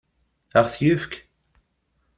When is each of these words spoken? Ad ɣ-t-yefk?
Ad 0.57 0.63
ɣ-t-yefk? 0.65 1.13